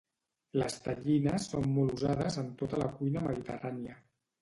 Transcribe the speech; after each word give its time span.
Les 0.61 0.77
tellines 0.85 1.45
són 1.53 1.69
molt 1.77 1.95
usades 1.99 2.41
en 2.45 2.51
tota 2.65 2.83
la 2.87 2.91
cuina 2.99 3.27
mediterrània. 3.31 4.05